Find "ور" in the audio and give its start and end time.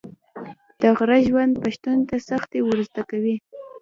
2.61-2.77